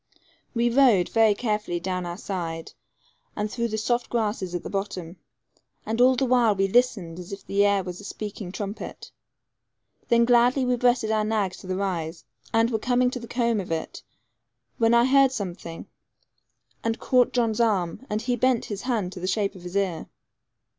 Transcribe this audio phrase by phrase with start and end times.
[0.55, 2.73] We rode very carefully down our side,
[3.35, 5.17] and through the soft grass at the bottom,
[5.85, 9.11] and all the while we listened as if the air was a speaking trumpet.
[10.07, 13.59] Then gladly we breasted our nags to the rise, and were coming to the comb
[13.59, 14.01] of it,
[14.79, 15.85] when I heard something,
[16.83, 20.07] and caught John's arm, and he bent his hand to the shape of his ear.